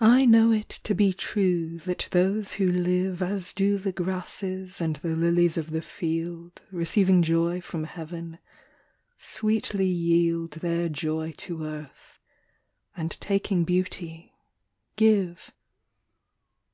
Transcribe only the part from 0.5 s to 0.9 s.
it